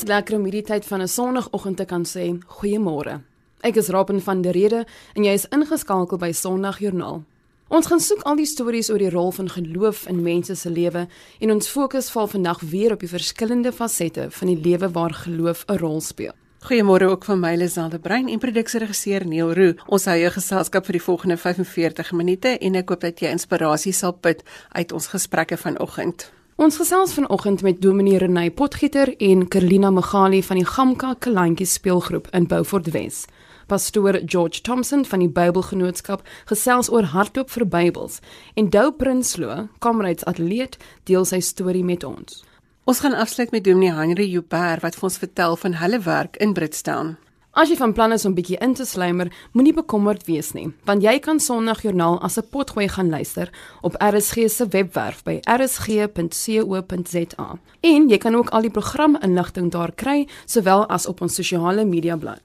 [0.00, 3.20] Dis lekker om hierdie tyd van 'n sonoggend te kan sê goeiemôre.
[3.60, 7.22] Ek is Rapen van der Rede en jy is ingeskakel by Sondagjoernaal.
[7.68, 11.06] Ons gaan soek al die stories oor die rol van geloof in mense se lewe
[11.40, 15.64] en ons fokus val vandag weer op die verskillende fasette van die lewe waar geloof
[15.68, 16.32] 'n rol speel.
[16.60, 19.74] Goeiemôre ook van my Liselde Brein en produksieregisseur Neil Roo.
[19.86, 23.92] Ons hou jou geselskap vir die volgende 45 minute en ek hoop dat jy inspirasie
[23.92, 24.42] sal put
[24.72, 26.32] uit ons gesprekke vanoggend.
[26.60, 32.26] Ons gesels vanoggend met Dominee Renay Potgieter en Kerlina Magali van die Gamka Kalantjie speelgroep
[32.36, 33.22] in Beaufort Wes.
[33.66, 36.20] Pastoor George Thompson van die Bybelgenootskap
[36.50, 38.18] gesels oor hardloop vir Bybels
[38.60, 40.76] en Dou Prinsloo, Comrades atleet,
[41.08, 42.42] deel sy storie met ons.
[42.84, 46.52] Ons gaan afsluit met Dominee Henry Joubert wat vir ons vertel van hulle werk in
[46.52, 47.16] Britstown.
[47.50, 49.26] As jy van plan is om bietjie in te slymer,
[49.58, 53.50] moenie bekommerd wees nie, want jy kan Sondagjoernaal as 'n potgooi gaan luister
[53.82, 57.48] op RSG se webwerf by rsg.co.za.
[57.80, 62.16] En jy kan ook al die programinligting daar kry, sowel as op ons sosiale media
[62.16, 62.44] bladsy.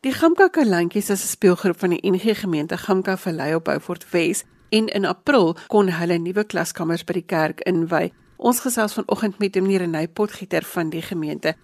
[0.00, 4.44] Die Gamka Kalantjies is 'n speelgroep van die NG Gemeente Gamka Vallei op Beaufort Wes
[4.70, 8.10] en in April kon hulle nuwe klaskamers by die kerk inwy.
[8.38, 11.54] Ons gesels vanoggend met meneer Renay Potgieter van die gemeente.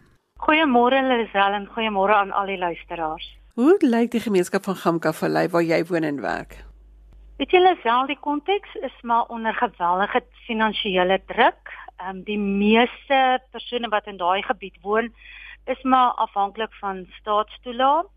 [0.44, 3.28] Goeiemôre Lisel en goeiemôre aan al die luisteraars.
[3.56, 6.58] Hoe lyk die gemeenskap van Gamka Vallei waar jy woon en werk?
[7.38, 11.72] Weet jy Lisel, die konteks is maar onder geweldige finansiële druk.
[11.96, 15.08] Ehm um, die meeste persone wat in daai gebied woon
[15.64, 18.12] is maar afhanklik van staatstoelaat.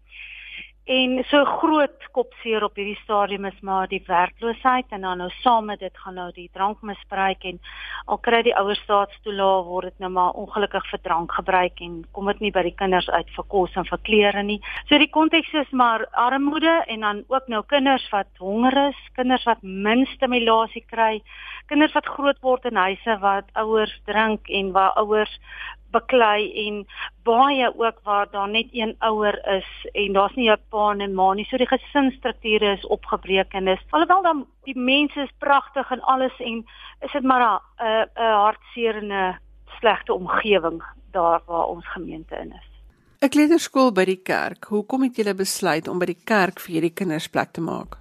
[0.89, 5.67] En so groot kopseer op hierdie stadium is maar die werkloosheid en dan nou saam
[5.69, 7.59] met dit gaan nou die drankmisbruik en
[8.09, 12.31] al kry die ouers staatstoelae word dit nou maar ongelukkig vir drank gebruik en kom
[12.33, 14.57] dit nie by die kinders uit vir kos en vir klere nie.
[14.89, 19.45] So die konteks is maar armoede en dan ook nou kinders wat honger is, kinders
[19.45, 21.19] wat min stimulasie kry,
[21.69, 25.37] kinders wat groot word in huise wat ouers drink en waar ouers
[25.91, 26.85] beklei en
[27.23, 31.13] baie ook waar daar net een ouer is en daar's nie 'n pa en 'n
[31.13, 31.45] ma nie.
[31.45, 36.39] So die gesinsstrukture is opgebreek en is alhoewel dan die mense is pragtig en alles
[36.39, 36.65] en
[37.01, 39.37] is dit maar 'n 'n hartseerende
[39.79, 42.69] slegte omgewing daar waar ons gemeente in is.
[43.21, 44.65] 'n Kleuterskool by die kerk.
[44.65, 47.97] Hoekom het julle besluit om by die kerk vir hierdie kinders plek te maak?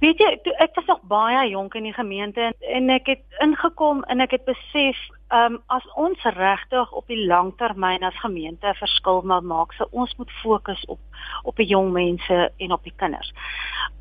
[0.00, 3.40] Weet jy, toe, ek was nog baie jonk in die gemeente en, en ek het
[3.42, 4.98] ingekom en ek het besef
[5.28, 9.84] Ehm um, as ons regtig op die langtermyn as gemeente 'n verskil wil maak, so
[9.90, 10.98] ons moet fokus op
[11.42, 13.32] op die jong mense en op die kinders.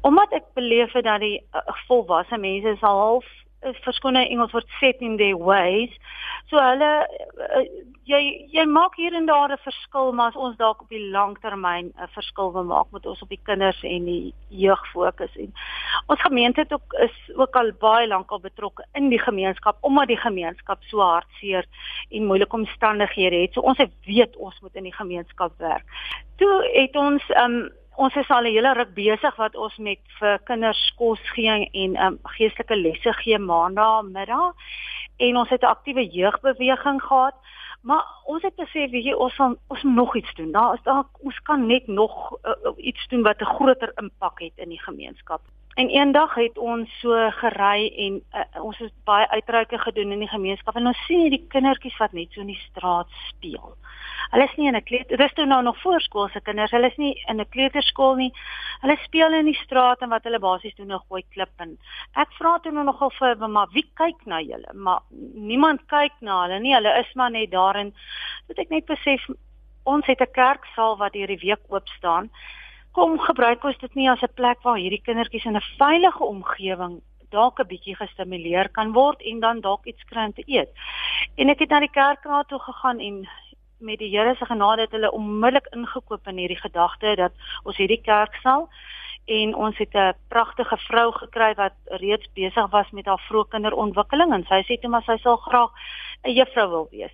[0.02, 3.26] Omdat ek beleef het dat die uh, volwasse mense is al half
[3.84, 5.92] verskone Engels word set in their ways.
[6.50, 7.64] So hulle uh,
[8.08, 8.22] jy
[8.54, 12.08] jy maak hier en daar 'n verskil, maar as ons dalk op die langtermyn 'n
[12.16, 15.54] verskil wil maak, moet ons op die kinders en die jeug fokus en
[16.08, 20.08] ons gemeente het ook is ook al baie lank al betrokke in die gemeenskap omdat
[20.08, 21.66] die gemeenskap so hartseer
[22.10, 23.54] en moeilike omstandighede het.
[23.54, 25.86] So ons het weet ons moet in die gemeenskap werk.
[26.38, 30.40] Toe het ons um ons is al 'n hele ruk besig wat ons met vir
[30.50, 34.54] kinders kos gee en um, geestelike lesse gee maandag middag
[35.18, 37.36] en ons het 'n aktiewe jeugbeweging gehad.
[37.82, 40.52] Maar ons het gesê weet jy ons van ons nog iets doen.
[40.52, 44.54] Daar is daar ons kan net nog uh, iets doen wat 'n groter impak het
[44.56, 45.42] in die gemeenskap
[45.78, 50.32] En eendag het ons so gery en uh, ons het baie uitreike gedoen in die
[50.32, 53.76] gemeenskap en ons sien hierdie kindertjies wat net so in die straat speel.
[54.32, 56.74] Hulle is nie in 'n kleuter, dis toe nou nog voorskoolse kinders.
[56.74, 58.32] Hulle is nie in 'n kleuterskool nie.
[58.82, 61.78] Hulle speel in die straat en wat hulle basies doen is gooi klip en
[62.16, 64.74] ek vra toe nou nogal vir maar wie kyk na julle?
[64.74, 65.02] Maar
[65.34, 66.74] niemand kyk na hulle nie.
[66.74, 67.94] Hulle is maar net daarin.
[68.48, 69.30] Dit ek net besef
[69.86, 72.32] ons het 'n kerksaal wat hierdie week oop staan
[72.98, 77.02] kom gebruik ons dit nie as 'n plek waar hierdie kindertjies in 'n veilige omgewing
[77.30, 80.70] dalk 'n bietjie gestimuleer kan word en dan dalk iets kry om te eet.
[81.36, 83.30] En ek het na die kerkraad toe gegaan en
[83.80, 87.34] met die Here se genade het hulle onmiddellik ingekoop in hierdie gedagte dat
[87.64, 88.70] ons hierdie kerk sal
[89.26, 94.34] en ons het 'n pragtige vrou gekry wat reeds besig was met haar vroeë kinderontwikkeling
[94.34, 95.72] en sy sê toe maar sy sal graag
[96.24, 97.14] 'n juffrou wil wees.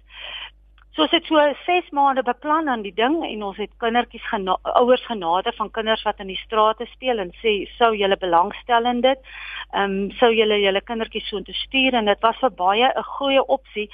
[0.93, 4.53] So ons het so 6 maande beplan aan die ding en ons het kindertjies gena
[4.77, 9.01] ouers genade van kinders wat in die strate speel en sê sou julle belangstel in
[9.01, 9.23] dit.
[9.71, 13.07] Ehm um, sou julle julle kindertjies so intoe stuur en dit was vir baie 'n
[13.15, 13.87] goeie opsie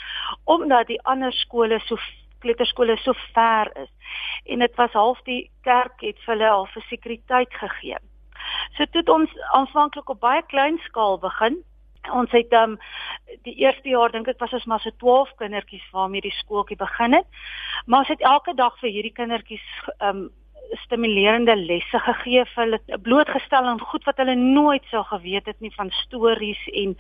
[0.44, 1.96] omdat die ander skole so
[2.42, 3.92] kleuterskole so ver is.
[4.46, 7.98] En dit was half die kerk het vir hulle al vir sekuriteit gegee.
[8.76, 11.64] So toe het ons aanvanklik op baie klein skaal begin
[12.14, 12.78] Ons het um
[13.44, 17.14] die eerste jaar dink ek was ons maar so 12 kindertjies waarmee die skooltjie begin
[17.14, 17.28] het.
[17.86, 19.66] Maar ons het elke dag vir hierdie kindertjies
[20.00, 20.30] um
[20.86, 25.74] stimulerende lesse gegee vir hulle blootgestel aan goed wat hulle nooit sou geweet het nie
[25.76, 26.96] van stories en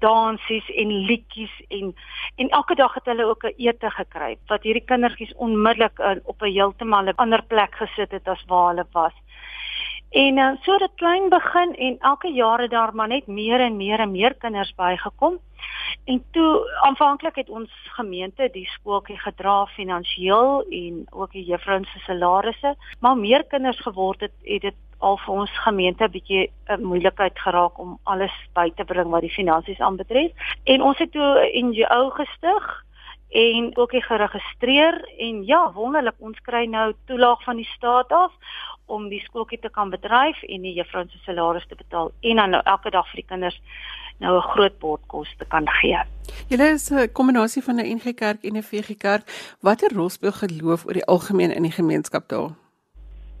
[0.00, 1.92] dansies en liedjies en
[2.40, 6.52] en elke dag het hulle ook 'n ete gekry wat hierdie kindertjies onmiddellik op 'n
[6.52, 9.16] heeltemal 'n ander plek gesit het as waar hulle was.
[10.10, 13.60] En uh, so het dit klein begin en elke jaar het daar maar net meer
[13.60, 15.38] en meer en meer kinders bygekom.
[16.04, 21.98] En toe aanvanklik het ons gemeente die skooltjie gedra finansiëel en ook die juffrouens se
[21.98, 26.72] salarisse, maar meer kinders geword het, het dit al vir ons gemeente 'n bietjie 'n
[26.72, 30.32] uh, moeilikheid geraak om alles by te bring wat die finansies aanbetref.
[30.64, 32.84] En ons het toe 'n NGO gestig
[33.30, 38.32] en ook geregistreer en ja, wonderlik, ons kry nou toelaag van die staat af
[38.86, 42.50] om die skooltjie te kan bedryf en die juffrouens se salarisse te betaal en dan
[42.50, 43.60] nou elke dag vir die kinders
[44.20, 46.00] nou 'n groot bord kos te kan gee.
[46.48, 49.24] Julle is 'n kombinasie van 'n NG Kerk en 'n VG Kerk.
[49.60, 52.50] Watter rol speel geloof oor die algemeen in die gemeenskap daar?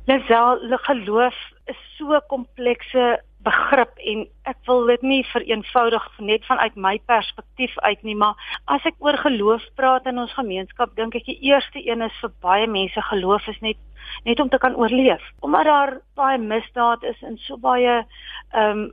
[0.06, 1.34] Lisel, geloof
[1.66, 7.76] is so 'n komplekse begrip en ek wil dit nie vereenvoudig net vanuit my perspektief
[7.78, 8.36] uit nie, maar
[8.68, 12.32] as ek oor geloof praat in ons gemeenskap, dink ek die eerste een is vir
[12.44, 13.80] baie mense geloof is net
[14.24, 15.22] net om te kan oorleef.
[15.44, 18.88] Omdat daar baie misdaad is en so baie ehm um,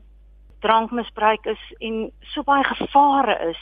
[0.66, 3.60] drankmisbruik is en so baie gevare is,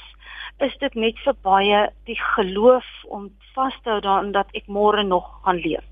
[0.64, 5.04] is dit net vir baie die geloof om vas te hou daarin dat ek môre
[5.04, 5.84] nog gaan leef.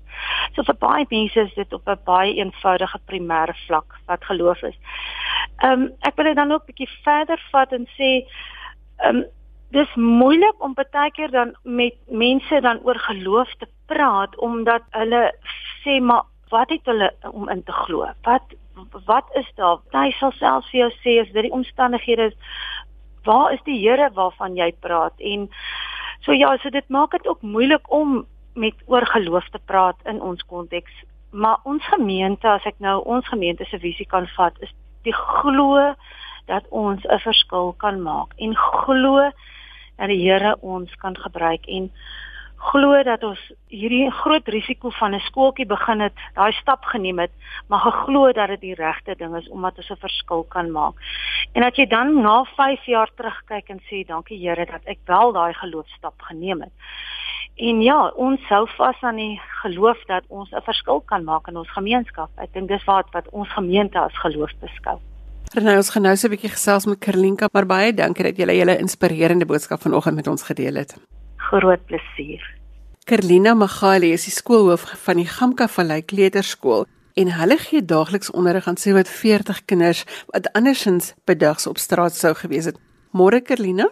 [0.54, 4.76] So vir baie mense is dit op 'n baie eenvoudige primêre vlak wat geloof is.
[5.62, 8.26] Ehm um, ek wil dit dan ook bietjie verder vat en sê
[8.98, 9.24] ehm um,
[9.70, 15.32] dis moeilik om baie keer dan met mense dan oor geloof te praat omdat hulle
[15.84, 18.06] sê maar wat het hulle om in te glo?
[18.22, 18.54] Wat
[19.06, 19.78] wat is daar?
[19.92, 22.36] Hy sal self vir jou sê as dit die omstandighede is,
[23.24, 25.16] waar is die Here waarvan jy praat?
[25.18, 25.48] En
[26.20, 28.24] so ja, so dit maak dit ook moeilik om
[28.54, 30.92] met oor geloof te praat in ons konteks.
[31.30, 34.72] Maar ons gemeente, as ek nou ons gemeente se visie kan vat, is
[35.02, 35.94] die glo
[36.46, 39.30] dat ons 'n verskil kan maak en glo
[39.96, 41.90] dat die Here ons kan gebruik en
[42.64, 43.40] glo dat ons
[43.72, 47.30] hierdie groot risiko van 'n skooltjie begin het, daai stap geneem het,
[47.68, 50.94] maar geglo dat dit die regte ding is omdat ons 'n verskil kan maak.
[51.52, 55.32] En dat jy dan na 5 jaar terugkyk en sê dankie Here dat ek wel
[55.32, 56.72] daai geloofstap geneem het.
[57.56, 61.56] En ja, ons hou vas aan die geloof dat ons 'n verskil kan maak in
[61.56, 62.30] ons gemeenskap.
[62.36, 64.98] Ek dink dis wat wat ons gemeente as geloof beskou.
[65.54, 68.58] Renée, ons gaan nou so 'n bietjie gesels met Kerlinka, maar baie dankie dat jy
[68.58, 70.96] julle inspirerende boodskap vanoggend met ons gedeel het
[71.54, 72.42] groot plesier.
[73.04, 76.86] Kerlina Magali is die skoolhoof van die Gamka Vallei Kleuterskool
[77.20, 80.02] en hulle gee daagliks onderrig aan sê wat 40 kinders
[80.32, 82.80] wat andersins bedags op straat sou gewees het.
[83.12, 83.90] Môre Kerlina?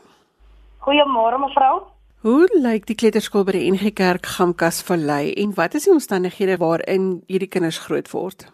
[0.83, 1.85] Goeiemôre mevrou.
[2.23, 6.57] Hoe lyk die kleuterskool by die NG Kerk Gamkas Vallei en wat is die omstandighede
[6.63, 8.49] waarin hierdie kinders groot word?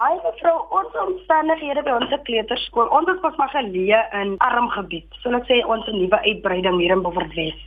[0.00, 5.08] Hi mevrou, ons omstandighede by ons kleuterskool, ons is pas maar geleë in arm gebied.
[5.24, 7.58] So ek sê ons 'n nuwe uitbreiding hier in Bofortwes.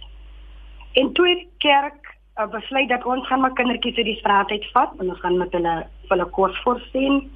[0.94, 4.66] En toe het kerk uh, besluit dat ons gaan maar kindertjies uit die straat uit
[4.72, 5.75] vat en ons gaan met hulle
[6.10, 7.31] hulle kos voorsien.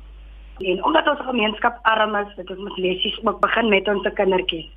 [0.57, 4.69] En omdat ons gemeenskap arm is, het ons met lesies ook begin met ons kindertjies.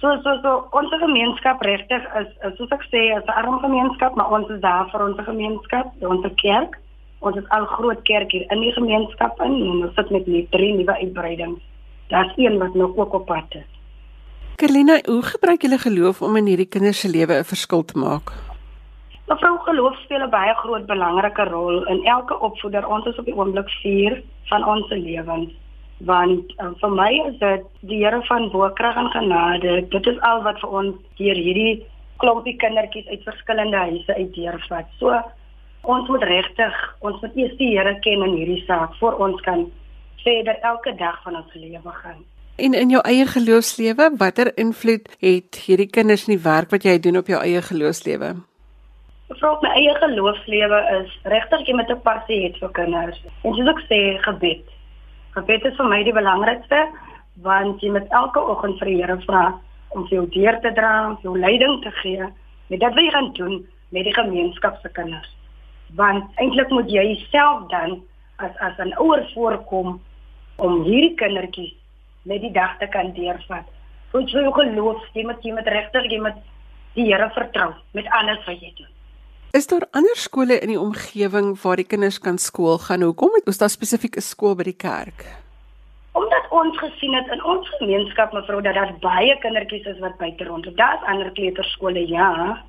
[0.00, 4.14] So so so ons gemeenskap regtig is, is soos ek sê, is 'n arm gemeenskap,
[4.14, 6.78] maar ons is daar vir ons gemeenskap, ons kerk.
[7.20, 10.50] Ons is al groot kerk hier in die gemeenskap in en ons sit met net
[10.50, 11.62] drie nuwe uitbreidings.
[12.08, 13.75] Daar's een wat nog ook op pad is.
[14.56, 18.32] Kerlina, hoe gebruik julle geloof om in hierdie kinders se lewe 'n verskil te maak?
[19.28, 22.88] Mevrou geloof speel 'n baie groot belangrike rol in elke opvoeder.
[22.88, 25.50] Ons is op die oomblik vier van ons lewens.
[25.98, 29.88] Want um, vir my is dit die Here van bokrag en genade.
[29.88, 31.86] Dit is al wat vir ons deur hierdie
[32.16, 34.86] klompie kindertjies uit verskillende huise uitdeurvat.
[34.98, 35.20] So
[35.82, 39.70] ons moet regtig, ons moet eers die Here ken in hierdie saak voor ons kan
[40.24, 42.24] verder elke dag van ons lewe gaan.
[42.56, 46.94] En in jou eie geloofslewe, watter invloed het hierdie kinders in die werk wat jy
[47.04, 48.30] doen op jou eie geloofslewe?
[49.28, 53.20] Vrou, my eie geloofslewe is regtig jy met 'n passie het vir kinders.
[53.44, 54.64] En soos ek sê, gebed.
[55.36, 56.80] Gebed is vir my die belangrikste
[57.44, 61.08] want jy met elke oggend vir die Here vra om vir jou deur te dra,
[61.08, 62.24] om jou leiding te gee
[62.68, 65.36] met wat jy gaan doen met die gemeenskap se kinders.
[65.94, 68.02] Want eintlik moet jy self dan
[68.36, 70.00] as as 'n ouer voorkom
[70.56, 71.76] om hierdie kindertjies
[72.26, 73.66] met die dag te kan deurvat.
[74.12, 76.44] Want jy geloof, jy moet jy moet regtig jy moet
[76.96, 78.92] die Here vertrou met alles wat jy doen.
[79.56, 83.04] Is daar ander skole in die omgewing waar die kinders kan skool gaan?
[83.06, 85.24] Hoekom het ons daar spesifiek 'n skool by die kerk?
[86.12, 90.44] Omdat ons gesien het in ons gemeenskap mevrou dat daar baie kindertjies is wat buite
[90.44, 90.76] rondloop.
[90.76, 92.62] Daar's ander kleuterskole ja,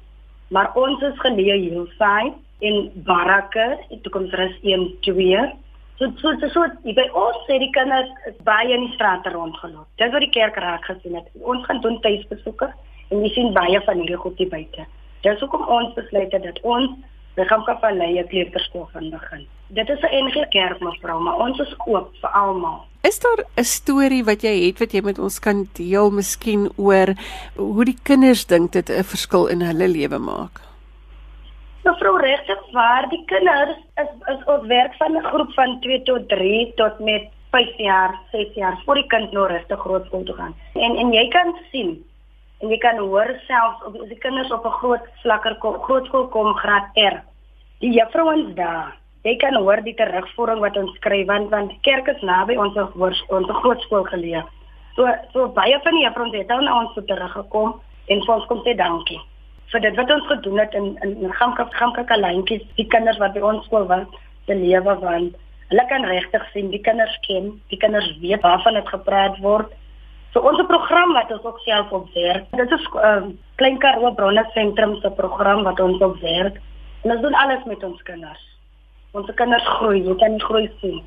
[0.48, 5.54] maar ons is geleë hiersaai en barakke, die toekomsrus 1 2.
[6.00, 6.62] So so so, so
[6.94, 9.88] by ons sê die kinders is baie in die strate rondgeloop.
[9.98, 11.30] Dis wat die kerk raak gesien het.
[11.42, 12.70] Ons gaan doen tuisbesoeke
[13.10, 14.86] en jy sien baie van hierdie goed hier buite.
[15.25, 16.94] Dis hoekom ons besluit het dat ons
[17.38, 19.48] by Gamkapalei 'n kleuterskool gaan begin.
[19.70, 22.86] Dit is 'n NG Kerk mevrou, maar ons is oop vir almal.
[23.01, 27.08] Is daar 'n storie wat jy het wat jy met ons kan deel, miskien oor
[27.56, 30.67] hoe die kinders dink dit 'n verskil in hulle lewe maak?
[31.88, 36.27] Mevrou regtig waar die kinders is is ons werk van 'n groep van 2 tot
[36.29, 40.36] 3 tot met 5 jaar, 6 jaar voor die kind nou regtig groot skool toe
[40.36, 40.56] gaan.
[40.74, 42.03] En en jy kan sien
[42.62, 46.53] en jy kan hoor selfs of die kinders op 'n groot vlakker groot skool kom
[46.53, 47.24] graad R.
[47.79, 52.08] Die juffrouens daar jy kan hoor die terugvoering wat ons kry want want die kerk
[52.08, 52.75] is naby ons
[53.29, 54.44] ons groot skool geleë.
[54.96, 58.62] So so baie van die juffrouens het dan ons toe teruggekom en vir ons kom
[58.63, 59.22] sê dankie
[59.72, 63.34] vir dit wat ons gedoen het in in, in Gamkap Gamkap Kaleintjies die kinders wat
[63.34, 64.08] by ons skool was
[64.46, 65.36] te lewe want
[65.72, 69.74] hulle kan regtig sien die kinders ken die kinders weet waarvan dit gepraat word
[70.34, 73.24] so ons program wat ons ook self opwerk dit is 'n uh,
[73.56, 76.62] klein Karoo bronne sentrum se program wat ons opwerk
[77.04, 78.48] en ons doen alles met ons kinders
[79.18, 81.02] ons kinders groei, jy kan groei sien.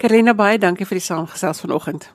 [0.00, 2.08] Karina baie dankie vir die saamgesels vanoggend.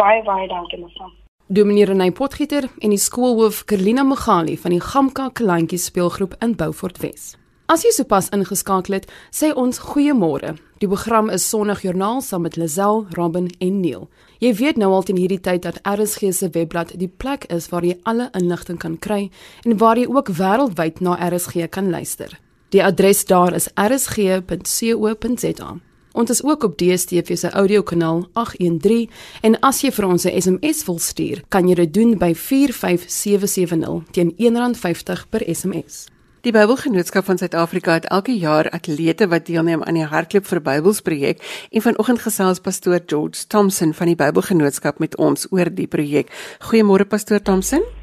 [0.00, 1.14] Baie baie dankie mevrou.
[1.50, 7.00] Dominee Renay Potgieter en die skoolhoof Karlina Magali van die Gamka Kleintjies speelgroep in Beaufort
[7.00, 7.38] Wes.
[7.72, 10.58] As jy sopas ingeskakel het, sê ons goeiemôre.
[10.84, 14.10] Die program is Sondagjoernaal saam met Lazel, Robin en Neil.
[14.44, 17.84] Jy weet nou al teen hierdie tyd dat RSG se webblad die plek is waar
[17.84, 19.30] jy alle inligting kan kry
[19.64, 22.36] en waar jy ook wêreldwyd na RSG kan luister.
[22.76, 25.78] Die adres daar is rsg.co.za.
[26.18, 29.10] Ons is ook op DStv se audiokanaal 813
[29.40, 34.02] en as jy vir ons 'n SMS wil stuur, kan jy dit doen by 45770
[34.10, 36.06] teen R1.50 per SMS.
[36.40, 41.00] Die Bybelgenootskap van Suid-Afrika het elke jaar atlete wat deelneem aan die Hardloop vir Bybels
[41.00, 46.30] projek en vanoggend gesels pastoor George Thompson van die Bybelgenootskap met ons oor die projek.
[46.58, 47.97] Goeiemôre pastoor Thompson.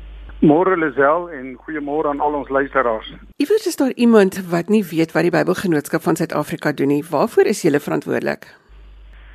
[0.46, 3.08] Môre Lisel en goeiemôre aan al ons luisteraars.
[3.42, 7.06] Iewers is daar iemand wat nie weet wat die Bybelgenootskap van Suid-Afrika doen nie.
[7.10, 8.46] Waarvoor is julle verantwoordelik?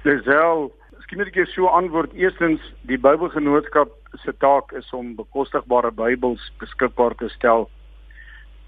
[0.06, 0.68] Lisel,
[1.02, 2.14] skien ek gee so antwoord.
[2.14, 3.90] Eerstens, die Bybelgenootskap
[4.22, 7.66] se taak is om bekostigbare Bybels beskikbaar te stel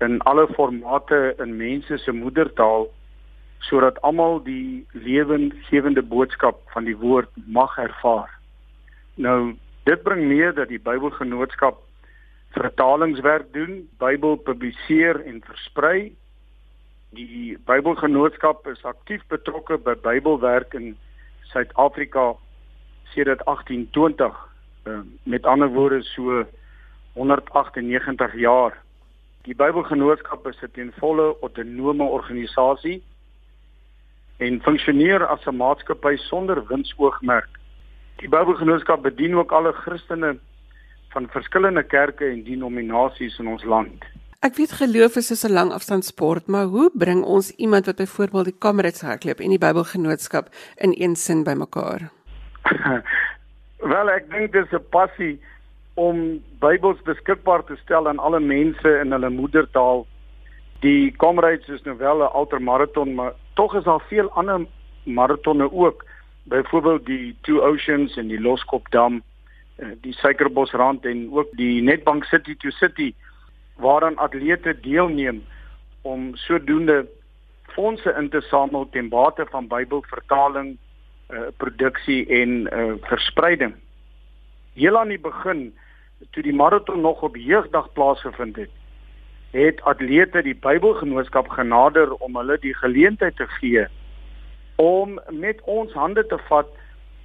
[0.02, 2.88] in alle formate in mense se moedertaal
[3.68, 8.34] sodat almal die lewensgewende boodskap van die woord mag ervaar.
[9.14, 9.54] Nou,
[9.86, 11.78] dit bring mee dat die Bybelgenootskap
[12.52, 16.14] vertalingswerk doen, Bybel publiseer en versprei.
[17.16, 20.94] Die Bybelgenootskap is aktief betrokke by Bybelwerk in
[21.52, 22.32] Suid-Afrika
[23.12, 24.36] sedert 1820.
[24.84, 26.44] Uh, met ander woorde so
[27.12, 28.76] 198 jaar.
[29.42, 33.02] Die Bybelgenootskap is 'n ten volle autonome organisasie
[34.38, 37.48] en funksioneer as 'n maatskappy sonder winsoogmerk.
[38.16, 40.38] Die Bybelgenootskap bedien ook alle Christene
[41.12, 44.04] van verskillende kerke en denominasies in ons land.
[44.42, 48.44] Ek weet geloof is so 'n lang afstandsport, maar hoe bring ons iemand wat byvoorbeeld
[48.44, 52.10] die Kamerads hardloop en die Bybelgenootskap in een sin bymekaar?
[53.92, 55.40] Wel, ek dink dit is 'n passie
[55.94, 60.06] om Bybels beskikbaar te stel aan alle mense in hulle moedertaal.
[60.80, 64.66] Die Kamerads is nou wel 'n ultramaraton, maar tog is daar veel ander
[65.04, 66.04] maratonne ook.
[66.42, 69.22] Byvoorbeeld die Two Oceans en die Loskop Dam
[70.00, 73.14] die Suikerbosrand en ook die Netbank City to City
[73.76, 75.42] waaraan atlete deelneem
[76.02, 77.06] om sodoende
[77.62, 80.76] fondse in te samel ten bate van Bybelvertaling,
[81.30, 83.74] uh, produksie en uh, verspreiding.
[84.74, 85.72] Heel aan die begin
[86.30, 88.70] toe die maraton nog op jeugdag plaasgevind het,
[89.50, 93.86] het atlete die Bybelgenootskap genader om hulle die geleentheid te gee
[94.76, 96.68] om met ons hande te vat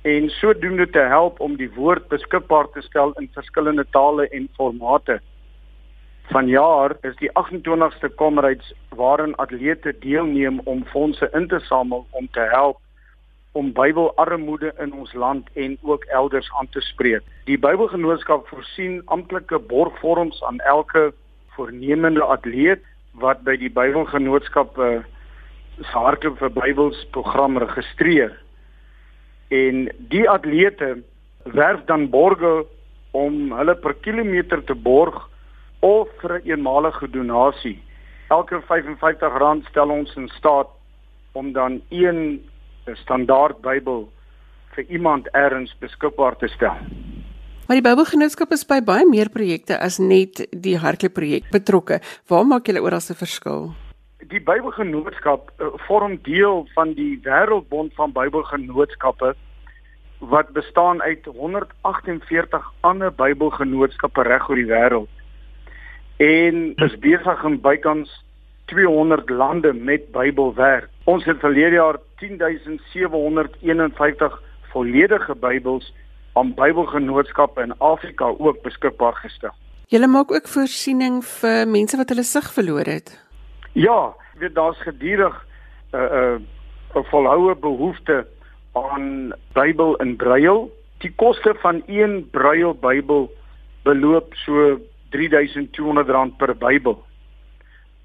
[0.08, 5.18] en sodoende te help om die woord beskikbaar te stel in verskillende tale en formate.
[6.32, 12.48] Vanjaar is die 28ste Comrades waarin atlete deelneem om fondse in te samel om te
[12.54, 12.80] help
[13.52, 17.24] om Bybelarmoede in ons land en ook elders aan te spreek.
[17.50, 21.10] Die Bybelgenootskap voorsien amptelike borgvorms aan elke
[21.56, 25.00] voornemende atleet wat by die Bybelgenootskap uh,
[25.82, 28.38] se hardloop vir Bybels program registreer
[29.48, 30.98] en die atlete
[31.44, 32.66] werf dan borge
[33.12, 35.30] om hulle per kilometer te borg
[35.80, 37.80] of vir 'n eenmalige donasie.
[38.30, 40.68] Elke R55 stel ons in staat
[41.32, 42.42] om dan een
[42.94, 44.10] standaard Bybel
[44.76, 46.78] vir iemand erns beskikbaar te stel.
[47.68, 52.00] Maar die Bybelgenootskap is by baie meer projekte as net die hardloop projek betrokke.
[52.28, 53.74] Waar maak julle oral se verskil?
[54.32, 59.36] Die Bybelgenootskap uh, vorm deel van die Wêreldbond van Bybelgenootskappe
[60.20, 65.10] wat bestaan uit 148 ander Bybelgenootskappe reg oor die wêreld.
[66.18, 68.24] En is besig in bykans
[68.66, 70.90] 200 lande met Bybelwerk.
[71.04, 74.42] Ons het verlede jaar 10751
[74.74, 75.94] volledige Bybels
[76.34, 79.54] aan Bybelgenootskappe in Afrika ook beskikbaar gestel.
[79.88, 83.27] Julle maak ook voorsiening vir mense wat hulle sig verloor het.
[83.78, 85.46] Ja, weet daar's gedurig
[85.92, 86.42] 'n uh, 'n
[86.94, 88.28] uh, 'n volhoue behoefte
[88.72, 90.70] aan Bybel in Braille.
[90.98, 93.32] Die koste van een Braille Bybel
[93.84, 94.80] beloop so
[95.12, 97.04] R3200 per Bybel.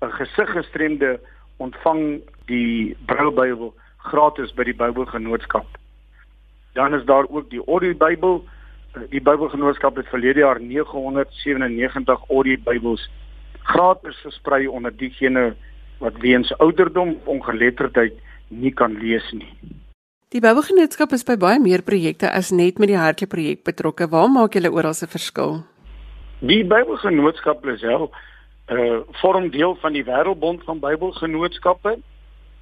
[0.00, 1.21] 'n Gesiggestremde
[1.57, 5.67] ontvang die Braille Bybel gratis by die Bybelgenootskap.
[6.73, 8.45] Dan is daar ook die Audio Bybel.
[9.09, 13.11] Die Bybelgenootskap het verlede jaar 997 Audio Bybels
[13.64, 15.54] gratis versprei onder diegene
[15.99, 19.49] wat weens ouderdom of ongeletterdheid nie kan lees nie.
[20.33, 24.09] Die Bybelgenootskap is by baie meer projekte as net met die Hartklop projek betrokke.
[24.09, 25.61] Waar maak julle oral se verskil?
[26.40, 28.11] Die Bybelgenootskap self
[28.73, 31.99] uh vorm deel van die Wêreldbond van Bybelgenootskappe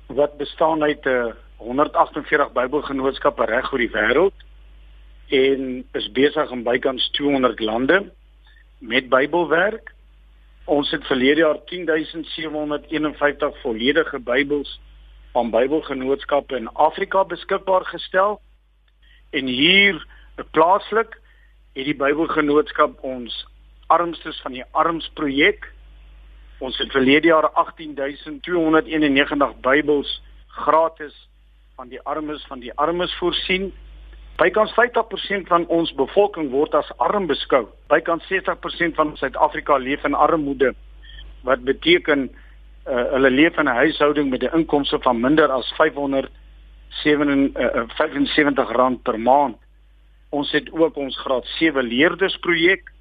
[0.07, 4.35] wat bestaan uit 'n uh, 148 Bybelgenootskappe reg oor die wêreld
[5.29, 8.13] en is besig in bykans 200 lande
[8.79, 9.93] met Bybelwerk.
[10.71, 14.81] Ons het verlede jaar 10751 volledige Bybels
[15.33, 18.41] van Bybelgenootskappe in Afrika beskikbaar gestel.
[19.31, 20.07] En hier
[20.51, 21.21] plaaslik
[21.75, 23.47] het die Bybelgenootskap ons
[23.87, 25.73] armstes van die arms projek.
[26.59, 31.29] Ons het verlede jaar 18291 Bybels gratis
[31.83, 33.73] aan die armes van die armes voorsien.
[34.41, 37.67] Bykans 50% van ons bevolking word as arm beskou.
[37.93, 40.73] Bykans 60% van Suid-Afrika leef in armoede
[41.45, 42.35] wat beteken uh,
[43.13, 49.21] hulle leef in 'n huishouding met 'n inkomste van minder as 575 uh, rand per
[49.21, 49.57] maand.
[50.31, 52.93] Ons het ook ons graad 7 leerders projek.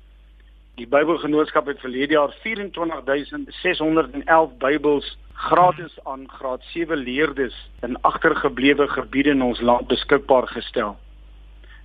[0.75, 9.30] Die Bybelgenootskap het verlede jaar 24611 Bybels gratis aan graad 7 leerders in agtergeblewe gebiede
[9.30, 10.97] in ons land beskikbaar gestel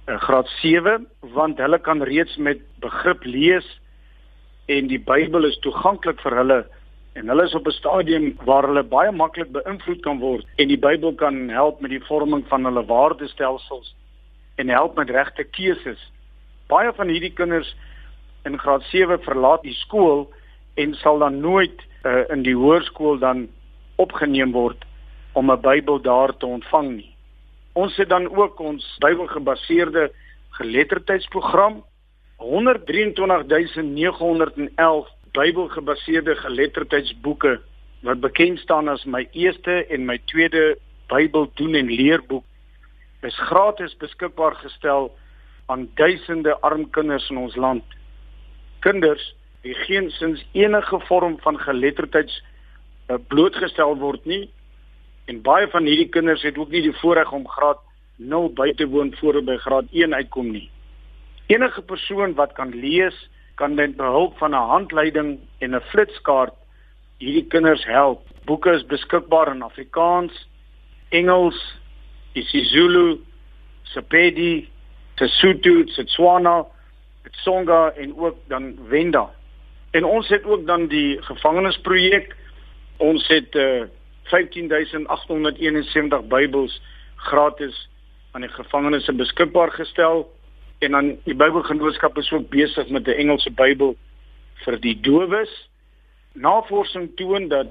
[0.07, 3.67] graad 7 want hulle kan reeds met begrip lees
[4.67, 6.59] en die Bybel is toeganklik vir hulle
[7.15, 10.79] en hulle is op 'n stadium waar hulle baie maklik beïnvloed kan word en die
[10.79, 13.95] Bybel kan help met die vorming van hulle waardestelsels
[14.57, 16.13] en help met regte keuses.
[16.69, 17.75] Baie van hierdie kinders
[18.45, 20.31] in graad 7 verlaat die skool
[20.75, 23.49] en sal dan nooit uh, in die hoërskool dan
[23.97, 24.85] opgeneem word
[25.33, 27.14] om 'n Bybel daar te ontvang nie.
[27.75, 30.13] Ons het dan ook ons Bybelgebaseerde
[30.51, 31.85] geletterdheidsprogram
[32.39, 37.61] 123911 Bybelgebaseerde geletterdheidsboeke
[38.07, 40.79] wat bekend staan as my eerste en my tweede
[41.11, 42.45] Bybel doen en leerboek
[43.27, 45.11] is gratis beskikbaar gestel
[45.67, 47.85] aan duisende arm kinders in ons land.
[48.87, 49.35] Kinders
[49.67, 52.45] wie geensins enige vorm van geletterdheids
[53.09, 54.51] eh, blootgestel word nie
[55.25, 57.81] En baie van hierdie kinders het ook nie die voorreg om graad
[58.17, 60.71] 0 by te woon voor hulle by graad 1 uitkom nie.
[61.47, 63.17] Enige persoon wat kan lees,
[63.55, 66.55] kan met behulp van 'n handleiding en 'n flitskaart
[67.19, 68.23] hierdie kinders help.
[68.45, 70.49] Boeke is beskikbaar in Afrikaans,
[71.09, 71.59] Engels,
[72.33, 73.21] isiZulu,
[73.83, 74.69] Sepedi,
[75.15, 76.67] Sesotho, Setswana,
[77.31, 79.31] Tsonga en ook dan Venda.
[79.91, 82.37] En ons het ook dan die gevangenisprojek.
[82.97, 83.89] Ons het 'n uh, eh,
[84.31, 86.83] 15871 Bybels
[87.17, 87.89] gratis
[88.33, 90.25] aan die gevangenes beskikbaar gestel
[90.85, 93.97] en dan die Bybelgenootskap is ook besig met 'n Engelse Bybel
[94.65, 95.69] vir die dowes.
[96.33, 97.67] Navorsing toon dat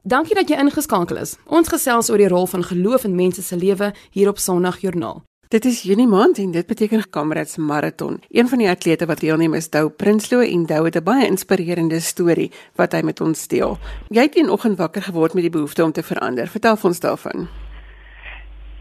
[0.09, 1.35] Dankie dat jy ingeskakel is.
[1.45, 5.23] Ons gesels oor die rol van geloof in mense se lewe hier op Sondagjoernaal.
[5.49, 8.21] Dit is Junie maand en dit beteken Kamerads Marathon.
[8.29, 12.01] Een van die atlete wat deelneem is Dou Prinsloo en Dou het 'n baie inspirerende
[12.01, 13.79] storie wat hy met ons deel.
[14.09, 16.47] Jy het eenoggend wakker geword met die behoefte om te verander.
[16.49, 17.49] Vertel ons daarvan.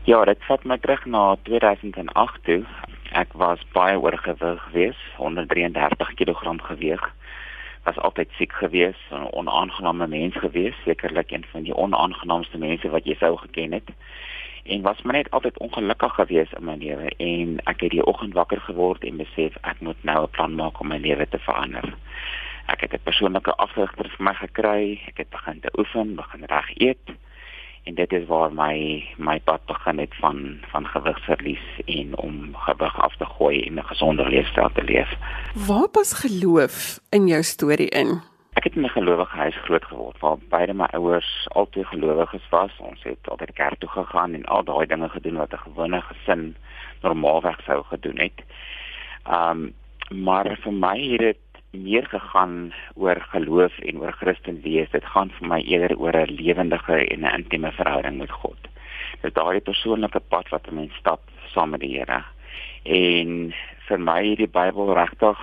[0.08, 2.62] Ja, dit vat my terug na 2008 toe.
[3.12, 7.04] Ek was baie oorgewig geweest, 133 kg geweeg.
[7.84, 13.04] Was altyd siek geweest, 'n onaangename mens geweest, sekerlik een van die onaangenaamste mense wat
[13.04, 13.92] jy sou geken het
[14.64, 18.34] en was my net altyd ongelukkig geweest in my lewe en ek het die oggend
[18.34, 21.94] wakker geword en besef ek moet nou 'n plan maak om my lewe te verander.
[22.66, 26.72] Ek het 'n persoonlike afrigter vir my gekry, ek het begin te oefen, begin reg
[26.80, 27.18] eet
[27.88, 33.02] en dit is waar my my pad begin het van van gewigsverlies en om gewig
[33.02, 35.10] af te gooi en 'n gesonder leefstyl te leef.
[35.68, 38.22] Waar pas geloof in jou storie in?
[38.54, 42.72] Ek het in 'n gelowige huis groot geword waar beide my ouers altyd gelowiges was.
[42.80, 46.56] Ons het altyd kerk toe gegaan en al daai dinge gedoen wat 'n gewone gesin
[47.02, 48.44] normaalweg sou gedoen het.
[49.30, 49.74] Um
[50.10, 51.38] maar vir my het dit
[51.72, 54.90] meer gegaan oor geloof en oor Christen wees.
[54.92, 58.58] Dit gaan vir my eerder oor 'n lewendige en 'n intieme verhouding met God.
[59.22, 61.22] Dit daai persoonlike pad wat 'n mens stap
[61.54, 62.24] saam met die Here.
[62.84, 63.54] En
[63.88, 65.38] vir my het die Bybel regtig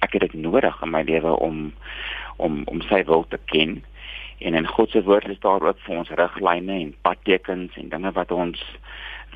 [0.00, 1.72] ek het dit nodig in my lewe om
[2.36, 3.84] om om sy wil te ken.
[4.38, 8.12] En in God se woord is daar ook vir ons riglyne en padtekens en dinge
[8.12, 8.64] wat ons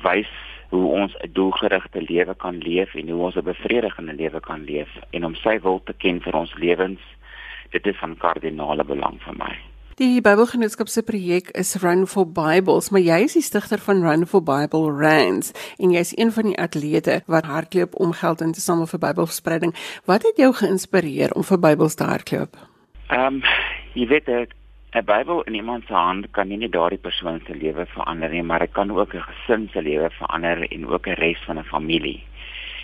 [0.03, 0.31] wys
[0.69, 4.89] hoe ons 'n doelgerigte lewe kan leef en hoe ons 'n bevredigende lewe kan leef
[5.09, 7.01] en om sy wil te ken vir ons lewens.
[7.69, 9.57] Dit is van kardinale belang vir my.
[9.97, 14.27] Die Bybelgenootskap se projek is Run for Bibles, maar jy is die stigter van Run
[14.29, 15.49] for Bible Rands
[15.81, 18.99] en jy is een van die atlete wat hardloop om geld in te samel vir
[18.99, 19.73] Bybelverspreiding.
[20.05, 22.61] Wat het jou geïnspireer om vir Bybels te hardloop?
[23.09, 23.41] Ehm um,
[23.93, 24.53] jy weet dit
[24.97, 28.43] 'n Bybel in iemand se hand kan nie net daardie persoon se lewe verander nie,
[28.43, 31.63] maar dit kan ook 'n gesin se lewe verander en ook 'n res van 'n
[31.63, 32.23] familie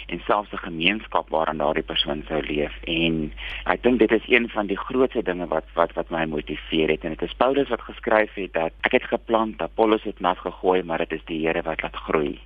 [0.08, 2.74] en selfs 'n gemeenskap waarin daardie persoon sou leef.
[2.84, 6.90] En ek dink dit is een van die grootste dinge wat wat wat my motiveer
[6.90, 10.38] het en dit is Paulus wat geskryf het dat ek het geplant, Apollos het nat
[10.38, 12.40] gegooi, maar dit is die Here wat laat groei.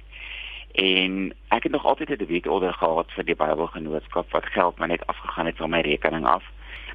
[0.71, 4.85] En ek het nog altyd 'n debiet order gehad vir die Bybelgenootskap wat geld my
[4.85, 6.43] net afgegaan het van my rekening af.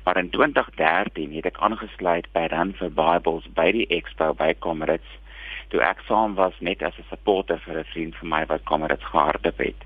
[0.05, 5.19] Maar in 2013 het ek aangesluit by Run for Bibles by die Expo by Comrades.
[5.71, 9.05] Toe ek saam was net as 'n supporter vir 'n vriend van my wat Comrades
[9.05, 9.81] gehardop het.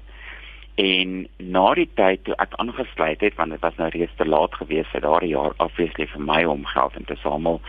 [0.75, 4.55] En na die tyd toe ek aangesluit het, want dit was nou reeds te laat
[4.55, 7.61] geweest vir daardie jaar obviously vir my om geld in te samel,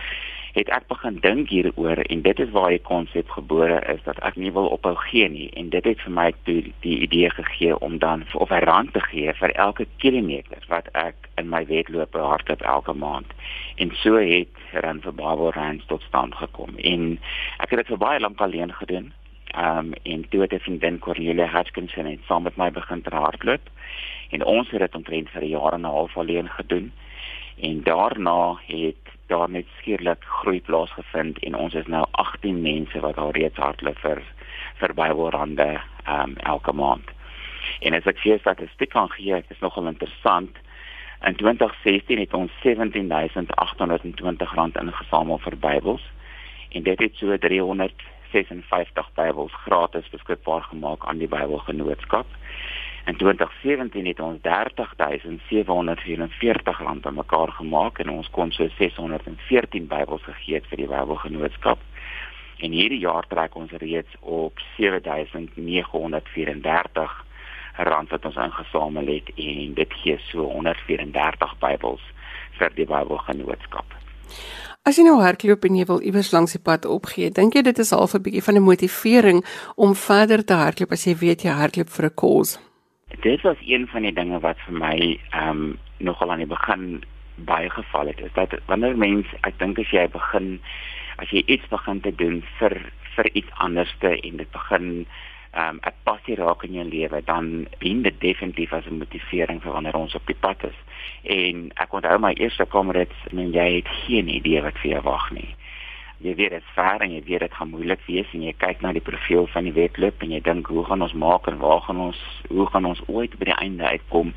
[0.57, 4.39] het ek begin dink hieroor en dit is waar die konsep gebore is dat ek
[4.41, 7.99] nie wil ophou gee nie en dit het vir my die, die idee gegee om
[8.01, 12.61] dan of 'n rand te gee vir elke kilometer wat ek in my wedloop hardloop
[12.61, 13.29] elke maand.
[13.75, 16.77] En so het Run for Bible Runs tot stand gekom.
[16.77, 17.19] En
[17.57, 19.13] ek het dit vir baie lank alleen gedoen.
[19.53, 23.69] Ehm um, en toe het ek vriendin Cornelia Hutchinson en saam met my begin hardloop.
[24.29, 26.91] En ons het dit omtrent vir 'n jaar en 'n half alleen gedoen.
[27.59, 28.95] En daarna het
[29.27, 33.99] daar net skielik groei plaasgevind en ons is nou 18 mense wat al reeds hardloop
[33.99, 34.21] vir
[34.77, 37.09] vir Bybelrande um elke maand.
[37.79, 40.57] En as ek vir statistiek kan gee, is nogal interessant.
[41.25, 46.05] In 2016 het ons 17820 rand ingesamel vir Bybels
[46.69, 52.27] en dit het so 356 Bybels gratis beskikbaar gemaak aan die Bybelgenootskap.
[53.07, 60.55] In 2017 het ons 30744 rand bymekaar gemaak en ons kon so 614 Bybels gegee
[60.59, 61.79] het vir die Bybelgenootskap.
[62.59, 67.25] En hierdie jaar trek ons reeds op 7934
[67.77, 72.03] rand wat ons ingesamel het en dit gee so 134 Bybels
[72.59, 73.87] vir die Bybelgenootskap.
[74.83, 77.79] As jy nou hardloop en jy wil iewers langs die pad opgee, dink jy dit
[77.79, 81.51] is al 'n bietjie van 'n motivering om verder te hardloop as jy weet jy
[81.51, 82.66] hardloop vir 'n cause?
[83.07, 84.97] Dit was een van die dinge wat vir my
[85.29, 87.03] ehm um, nogal aan die begin
[87.35, 88.19] baie geval het.
[88.19, 90.59] Is dat wanneer mens ek dink as jy begin
[91.17, 92.77] as jy iets begin te doen vir
[93.15, 95.05] vir iets anderste en dit begin
[95.51, 99.61] ehm um, 'n passie raak in jou lewe dan dien dit definitief as 'n motivering
[99.61, 100.79] vir wanneer ons op die pad is.
[101.23, 105.31] En ek onthou my eerste kamerad en jy het geen idee wat vir jou wag
[105.31, 105.55] nie
[106.23, 108.93] jy weet dit ver en jy weet dit gaan moeilik wees en jy kyk na
[108.95, 111.99] die profiel van die wedloop en jy dink hoe gaan ons maak en waar gaan
[112.07, 114.33] ons hoe gaan ons ooit by die einde uitkom?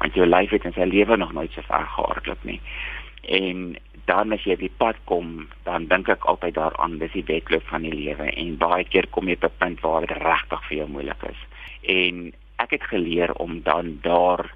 [0.00, 2.60] Want jou lyf het in sy lewe nog nooit so ver gehardloop nie.
[3.28, 3.76] En
[4.08, 7.66] dan as jy op die pad kom dan dink ek altyd daaraan dis die wedloop
[7.68, 10.76] van die lewe en baie keer kom jy op 'n punt waar dit regtig vir
[10.78, 11.40] jou moeilik is.
[11.82, 14.48] En ek het geleer om dan daar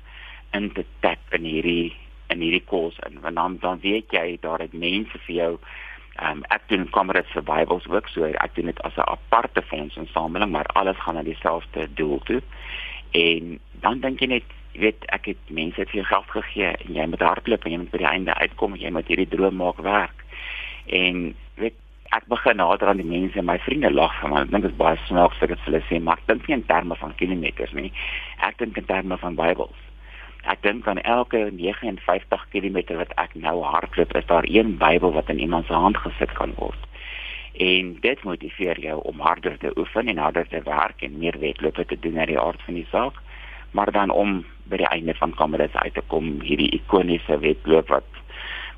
[0.52, 1.92] in te tap in hierdie
[2.32, 5.52] in hierdie kos en want dan dan weet jy daar het mense vir jou
[6.20, 10.50] um, ek doen Comrades for Bibles ook so ek doen dit as 'n aparte fondsinsameling
[10.50, 12.42] maar alles gaan na dieselfde doel toe.
[13.10, 16.94] En dan dink jy net jy weet ek het mense vir jou geld gegee en
[16.94, 19.56] jy moet hardloop en jy moet by die einde uitkom en jy moet hierdie droom
[19.56, 20.24] maak werk.
[20.86, 21.76] En weet
[22.16, 24.40] ek begin nader aan die mense en my vriende lag van my.
[24.40, 26.48] Ek dink dit is baie snaaks dat ek dit vir hulle sê, maar ek dink
[26.48, 27.92] nie in terme van kilometers nie.
[28.40, 29.91] Ek dink in terme van Bybels.
[30.42, 35.28] Ek dink aan elke 59 km wat ek nou hardloop, is daar een Bybel wat
[35.30, 36.88] in iemand se hand gesit kan word.
[37.52, 41.84] En dit motiveer jou om harder te oefen en harder te werk en meer wedlope
[41.86, 43.20] te doen na die aard van die saak,
[43.70, 48.18] maar dan om by die einde van kameras uit te kom, hierdie ikoniese wedloop wat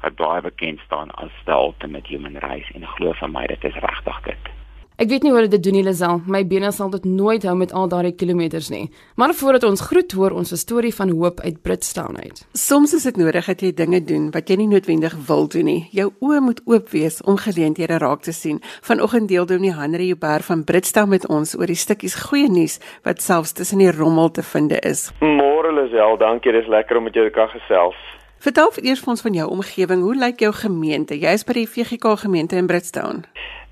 [0.05, 3.81] wat baie bekend staan as the ultimate human race en glo vir my dit is
[3.87, 4.50] regtig dit.
[4.94, 7.72] Ek weet nie hoe dit doen nie Lisel, my bene sal dit nooit hou met
[7.74, 8.85] al daardie kilometers nie.
[9.18, 12.46] Maar voordat ons groet hoor ons 'n storie van hoop uit Britstown uit.
[12.52, 15.88] Soms is dit nodig dat jy dinge doen wat jy nie noodwendig wil doen nie.
[15.90, 18.61] Jou oë moet oop wees om geleenthede raak te sien.
[18.83, 23.22] Vanoggend deel Dominee Henry Huber van Britstown met ons oor die stukkies goeie nuus wat
[23.22, 25.11] selfs tussen die rommel te vind is.
[25.20, 27.96] Môre Lisel, dankie, dis lekker om met jou te kan gesels.
[28.38, 30.02] Vertel eers vir ons van jou omgewing.
[30.02, 31.18] Hoe lyk jou gemeente?
[31.18, 33.24] Jy is by die VGK gemeente in Britstown.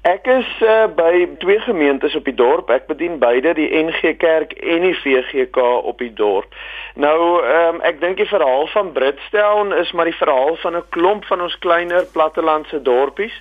[0.02, 2.70] Ek is uh, by twee gemeentes op die dorp.
[2.74, 6.56] Ek bedien beide die NG Kerk en die VGK op die dorp.
[6.98, 11.24] Nou, um, ek dink die verhaal van Britstown is maar die verhaal van 'n klomp
[11.30, 13.38] van ons kleiner plattelandse dorpies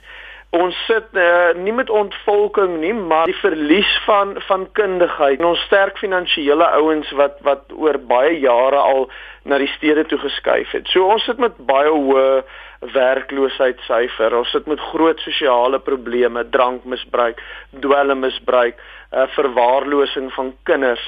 [0.51, 5.61] ons sit uh, nie met ontvolking nie, maar die verlies van van kundigheid en ons
[5.67, 9.07] sterk finansiële ouens wat wat oor baie jare al
[9.47, 10.91] na die stede toe geskuif het.
[10.91, 12.43] So ons sit met baie hoë
[12.81, 14.33] werkloosheidssyfer.
[14.37, 17.41] Ons sit met groot sosiale probleme, drankmisbruik,
[17.83, 18.79] dwelmmisbruik,
[19.11, 21.03] uh, verwaarlosing van kinders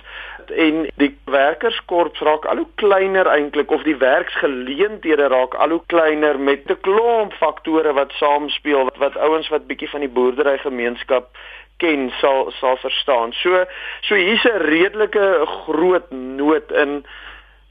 [0.52, 6.40] en die werkerskorps raak al hoe kleiner eintlik of die werksgeleenthede raak al hoe kleiner
[6.40, 11.32] met 'n klomp faktore wat saamspeel wat, wat ouens wat bietjie van die boerdery gemeenskap
[11.78, 13.34] ken sal sal verstaan.
[13.34, 13.66] So
[14.02, 17.06] so hier's 'n redelike groot nood in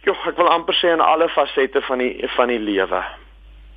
[0.04, 3.04] joh, ek wil amper sê in alle fasette van die van die lewe.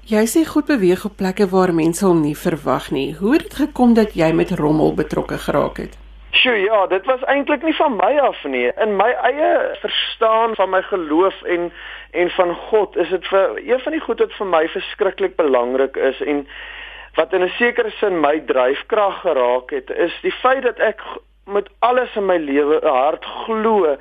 [0.06, 3.16] Jy sê goed beweeg op plekke waar mense hom nie verwag nie.
[3.18, 5.96] Hoe het dit gekom dat jy met rommel betrokke geraak het?
[6.30, 8.68] Sjoe, ja, dit was eintlik nie van my af nie.
[8.86, 9.50] In my eie
[9.82, 11.72] verstaan van my geloof en
[12.12, 15.98] en van God is dit vir een van die goed wat vir my verskriklik belangrik
[15.98, 16.46] is en
[17.18, 21.02] wat in 'n sekere sin my dryfkrag geraak het, is die feit dat ek
[21.46, 23.98] met alles in my lewe hart glo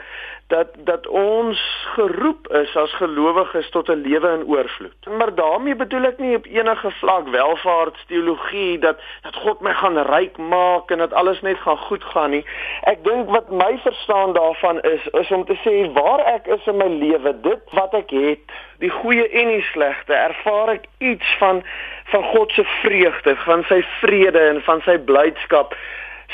[0.47, 5.07] dat dat ons geroep is as gelowiges tot 'n lewe in oorvloed.
[5.19, 10.37] Maar daarmee bedoel ek nie op enige vlak welvaartsteologie dat dat God my gaan ryk
[10.37, 12.45] maak en dat alles net gaan goed gaan nie.
[12.83, 16.77] Ek dink wat my verstaan daarvan is is om te sê waar ek is in
[16.77, 18.41] my lewe, dit wat ek het,
[18.79, 21.63] die goeie en die slegte, ervaar ek iets van
[22.05, 25.75] van God se vreugde, van sy vrede en van sy blydskap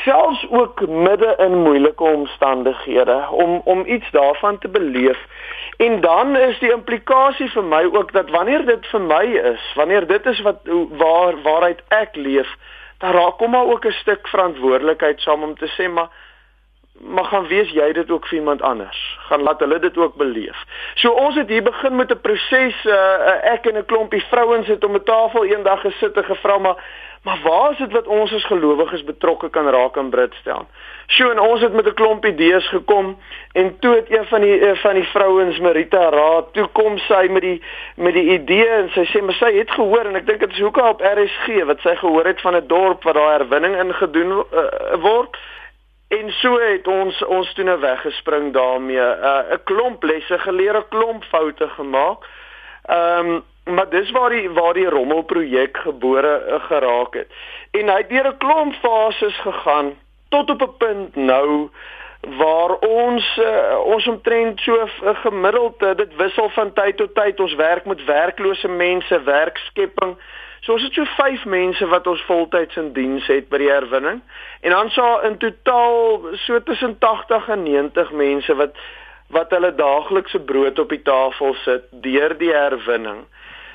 [0.04, 5.18] selfs ook midde in moeilike omstandighede om om iets daarvan te beleef.
[5.76, 10.06] En dan is die implikasie vir my ook dat wanneer dit vir my is, wanneer
[10.06, 10.60] dit is wat
[10.90, 12.48] waar waaruit ek leef,
[12.98, 16.08] dan raak kom maar ook 'n stuk verantwoordelikheid saam om te sê maar
[17.00, 19.18] maar gaan wees jy dit ook vir iemand anders.
[19.18, 20.64] Gaan laat hulle dit ook beleef.
[20.94, 24.84] So ons het hier begin met 'n proses uh, ek en 'n klompie vrouens het
[24.84, 26.84] om 'n tafel eendag gesit en gevra maar
[27.22, 30.66] Maar waar is dit wat ons as gelowiges betrokke kan raak in Britstown?
[31.06, 33.18] Sjoe, en ons het met 'n klomp idees gekom
[33.52, 37.42] en toe het een van die van die vrouens Marita raad, toe kom sy met
[37.42, 37.62] die
[37.94, 40.60] met die idee en sy sê maar sy het gehoor en ek dink dit is
[40.60, 44.94] hoekom op RSG wat sy gehoor het van 'n dorp waar daar herwinning ingedoen uh,
[45.02, 45.36] word.
[46.08, 49.00] En so het ons ons toe nou weggespring daarmee.
[49.00, 52.24] 'n uh, klomp lesse geleer, 'n klomp foute gemaak.
[52.84, 57.28] Ehm um, maar dis waar die waar die rommelprojek gebore uh, geraak het.
[57.70, 59.94] En hy het deur 'n klomp fases gegaan
[60.28, 61.70] tot op 'n punt nou
[62.20, 67.40] waar ons uh, ons omtrent so uh, gemiddeld uh, dit wissel van tyd tot tyd.
[67.40, 70.16] Ons werk met werklose mense werkskepping.
[70.60, 74.20] So ons het so 5 mense wat ons voltyds in diens het by die herwinning.
[74.60, 78.76] En dan sou in totaal so tussen 80 en 90 mense wat
[79.30, 83.22] wat hulle daaglikse brood op die tafel sit deur die herwinning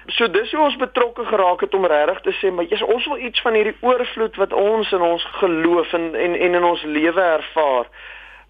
[0.07, 3.23] So dis hoe ons betrokke geraak het om regtig te sê maar Jesus ons wil
[3.25, 7.21] iets van hierdie oorvloed wat ons in ons geloof en en, en in ons lewe
[7.21, 7.89] ervaar.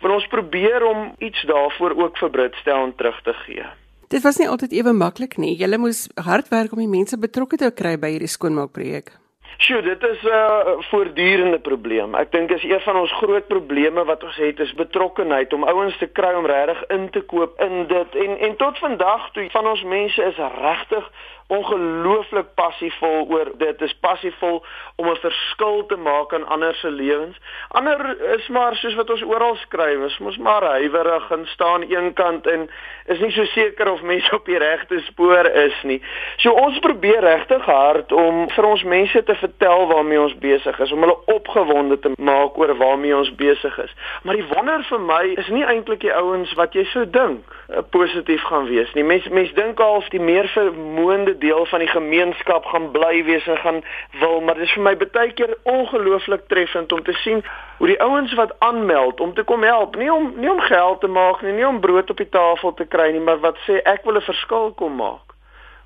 [0.04, 3.66] Want ons probeer om iets daarvoor ook vir Britstel terug te gee.
[4.08, 5.56] Dit was nie altyd ewe maklik nie.
[5.58, 9.16] Jy moes hard werk om die mense betrokke te kry by hierdie skoonmaakprojek.
[9.58, 12.16] Sjoe, dit is 'n uh, voortdurende probleem.
[12.16, 15.98] Ek dink is een van ons groot probleme wat ons het is betrokkenheid om ouens
[15.98, 18.16] te kry om regtig in te koop in dit.
[18.16, 21.12] En en tot vandag toe van ons mense is regtig
[21.48, 23.82] ongelooflik passievol oor dit.
[23.82, 24.64] Is passievol
[24.96, 27.38] om 'n verskil te maak in ander se lewens.
[27.68, 32.48] Ander is maar soos wat ons oral skryf, is mos maar huiwerig en staan eenkant
[32.48, 32.70] en
[33.06, 36.02] is nie so seker of mense op die regte spoor is nie.
[36.36, 40.92] So ons probeer regtig hard om vir ons mense te vertel waarmee ons besig is,
[40.92, 43.94] om hulle opgewonde te maak oor waarmee ons besig is.
[44.24, 47.84] Maar die wonder vir my is nie eintlik die ouens wat jy sou dink eh,
[47.90, 49.04] positief gaan wees nie.
[49.04, 53.48] Mense mense dink al of die meer vermoënde deel van die gemeenskap gaan bly wees
[53.48, 53.82] en gaan
[54.20, 57.44] wil, maar dit is vir my baie keer ongelooflik treffend om te sien
[57.78, 61.08] hoe die ouens wat aanmeld om te kom help, nie om nie om geld te
[61.08, 64.04] maak nie, nie om brood op die tafel te kry nie, maar wat sê ek
[64.06, 65.36] wil 'n verskil kom maak.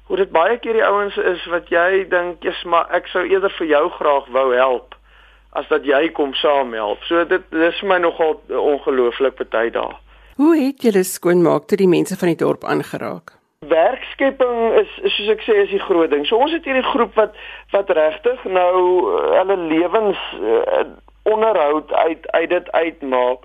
[0.08, 3.50] Hoe dit baie keer die ouens is wat jy dink, "Jesus, maar ek sou eerder
[3.50, 4.96] vir jou graag wou help."
[5.58, 7.02] as dat jy kom saam help.
[7.10, 9.98] So dit dis my nogal ongelooflik party daar.
[10.40, 13.39] Hoe het julle skoonmaak toe die mense van die dorp aangeraak?
[13.68, 16.24] Werkskepping is soos ek sê is die groot ding.
[16.28, 17.36] So ons het hierdie groep wat
[17.74, 18.80] wat regtig nou
[19.12, 20.88] uh, hulle lewens uh,
[21.28, 23.44] onderhoud uit uit dit uitmaak.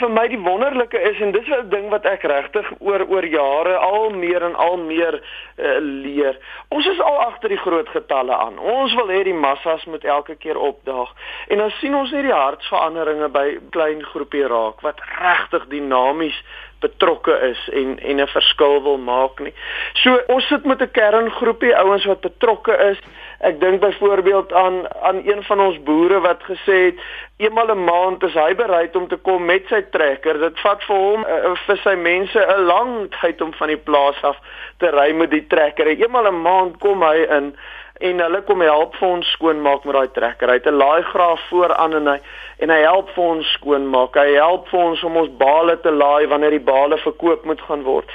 [0.00, 3.76] Vir my die wonderlike is en dis 'n ding wat ek regtig oor oor jare
[3.76, 6.38] al meer en al meer uh, leer.
[6.68, 8.58] Ons is al agter die groot getalle aan.
[8.58, 11.14] Ons wil hê die massas moet elke keer opdaag.
[11.48, 16.42] En dan sien ons net die hartsveranderinge by klein groepie raak wat regtig dinamies
[16.80, 19.54] betrokke is en en 'n verskil wil maak nie.
[19.92, 22.98] So ons sit met 'n kerngroepie ouens wat betrokke is.
[23.40, 26.98] Ek dink byvoorbeeld aan aan een van ons boere wat gesê het
[27.36, 30.38] eenmal 'n maand is hy bereid om te kom met sy trekker.
[30.38, 34.22] Dit vat vir hom uh, vir sy mense 'n lang tyd om van die plaas
[34.22, 34.36] af
[34.78, 35.86] te ry met die trekker.
[35.86, 37.56] Eenmal 'n maand kom hy in
[37.98, 40.48] en hulle kom help vir ons skoonmaak met daai trekker.
[40.48, 42.18] Hy het 'n laaigraaf vooraan en hy
[42.58, 44.14] en hy help vir ons skoonmaak.
[44.14, 47.82] Hy help vir ons om ons bale te laai wanneer die bale verkoop moet gaan
[47.82, 48.10] word.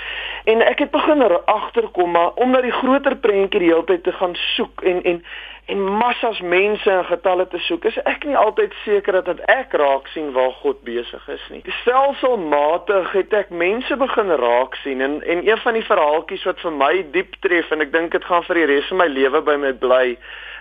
[0.46, 4.12] En ek het begin agterkom maar om na die groter prentjie die hele tyd te
[4.12, 5.24] gaan soek en en
[5.72, 10.10] en massas mense en getalle te soek, is ek nie altyd seker dat ek raak
[10.12, 11.62] sien waar God besig is nie.
[11.80, 16.76] Stelselmatig het ek mense begin raak sien en en een van die verhaaltjies wat vir
[16.82, 19.56] my diep tref en ek dink dit gaan vir die res van my lewe by
[19.64, 20.18] my bly,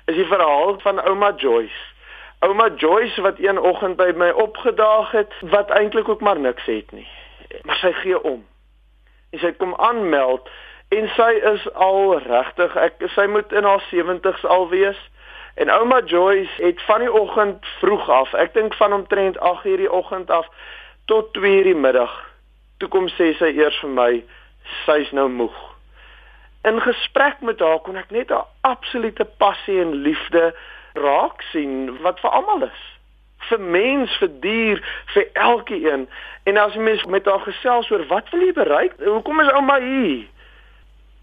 [0.06, 1.82] is die verhaal van ouma Joyce.
[2.46, 6.94] Ouma Joyce wat een oggend by my opgedaag het wat eintlik ook maar niks het
[6.94, 7.08] nie.
[7.66, 8.44] Maar sy gee om.
[9.34, 10.46] En sy kom aanmeld
[10.90, 14.98] en sy is al regtig ek sy moet in haar 70's al wees
[15.62, 19.92] en ouma Joyce het van die oggend vroeg af ek dink van omtrent 8:00 die
[20.00, 20.48] oggend af
[21.12, 22.14] tot 2:00 die middag
[22.78, 24.12] toe kom sê sy eers vir my
[24.84, 25.58] sy's nou moeg
[26.70, 30.54] in gesprek met haar kon ek net 'n absolute passie en liefde
[30.94, 32.80] raak sien wat vir almal is
[33.48, 34.82] vir mens, vir dier,
[35.14, 36.08] vir elkeen.
[36.44, 38.92] En as jy mens met haar gesels oor wat wil jy bereik?
[39.04, 40.26] Hoekom is ouma hier?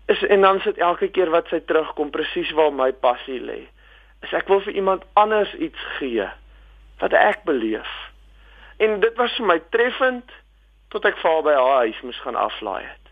[0.08, 3.62] Is en dan sit elke keer wat sy terugkom presies waar my passie lê.
[4.24, 6.28] Is ek wil vir iemand anders iets gee
[7.02, 7.90] wat ek beleef.
[8.78, 10.32] En dit was vir my treffend
[10.94, 13.12] tot ek vaar by haar huis moes gaan aflaai het.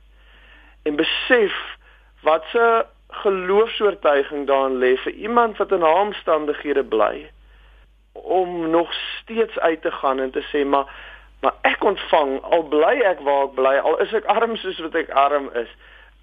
[0.87, 1.55] En besef
[2.23, 2.85] wat 'n
[3.23, 7.29] geloofsoortuiging daarin lê vir iemand wat in haar omstandighede bly
[8.11, 10.87] om nog steeds uit te gaan en te sê maar
[11.41, 14.95] maar ek ontvang al bly ek waar ek bly al is ek arm soos wat
[14.95, 15.69] ek arm is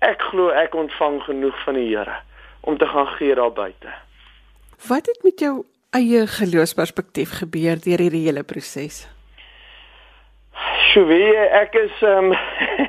[0.03, 2.19] ek glo ek ontvang genoeg van die Here
[2.61, 3.95] om te gaan gee daar buite.
[4.89, 9.05] Wat het met jou eie geloofsperspektief gebeur deur hierdie hele proses?
[10.93, 11.21] Sjoe,
[11.63, 12.37] ek is ehm um,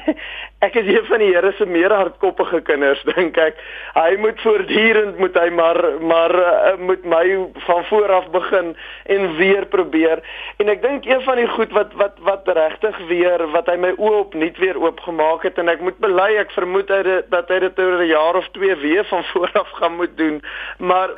[0.64, 3.60] ek is een van die Here se meer hardkoppige kinders dink ek.
[3.98, 7.26] Hy moet voortdurend moet hy maar maar uh, moet my
[7.66, 8.74] van voor af begin
[9.06, 10.24] en weer probeer.
[10.64, 13.94] En ek dink een van die goed wat wat wat regtig weer wat hy my
[13.98, 17.84] oë opnuut weer oopgemaak het en ek moet bely ek vermoed hy dat hy dit
[17.84, 20.42] oor 'n jaar of 2 weer van voor af gaan moet doen.
[20.80, 21.18] Maar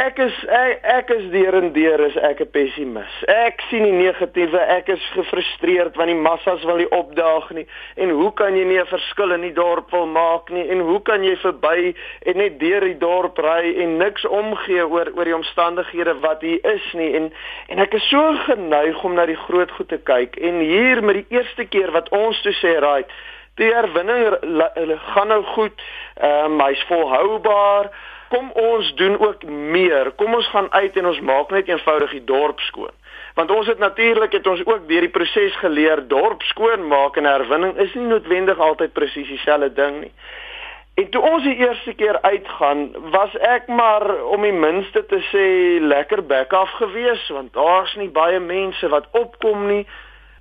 [0.00, 3.12] Ek is ek, ek is deur en deur is ek 'n pessimis.
[3.28, 7.66] Ek sien die negatiewe, ek is gefrustreerd want die massas wil nie opdaag nie.
[7.96, 10.64] En hoe kan jy nie 'n verskil in die dorp wil maak nie?
[10.68, 15.12] En hoe kan jy verby en net deur die dorp ry en niks omgee oor
[15.14, 17.14] oor die omstandighede wat hier is nie?
[17.14, 17.32] En
[17.68, 20.36] en ek is so geneig om na die groot goed te kyk.
[20.36, 23.10] En hier met die eerste keer wat ons toe sê, right,
[23.56, 24.38] die herwinning
[25.12, 25.82] gaan nou goed.
[26.16, 27.92] Ehm um, hy's volhoubaar
[28.32, 30.12] kom ons doen ook meer.
[30.16, 32.94] Kom ons gaan uit en ons maak net eenvoudig die dorp skoon.
[33.36, 37.28] Want ons het natuurlik het ons ook deur die proses geleer dorp skoon maak en
[37.28, 40.12] herwinning is nie noodwendig altyd presies dieselfde ding nie.
[41.00, 44.04] En toe ons die eerste keer uitgaan, was ek maar
[44.34, 45.46] om die minste te sê
[45.80, 49.86] lekker back af gewees want daar's nie baie mense wat opkom nie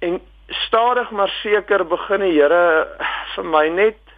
[0.04, 0.20] en
[0.66, 2.64] stadig maar seker begin die Here
[3.36, 4.11] vir my net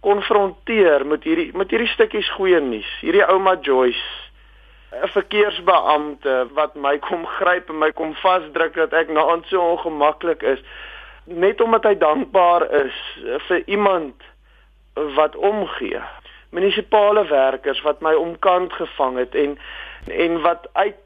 [0.00, 2.88] konfronteer met hierdie met hierdie stukkies goeie nuus.
[3.00, 4.06] Hierdie ouma Joyce,
[4.92, 9.60] 'n verkeersbeampte wat my kom gryp en my kom vasdruk dat ek nou aan so
[9.60, 10.62] ongemaklik is
[11.24, 12.96] net omdat hy dankbaar is
[13.46, 14.14] vir iemand
[14.94, 16.00] wat omgee.
[16.50, 19.58] Munisipale werkers wat my omkant gevang het en
[20.08, 20.98] en wat uit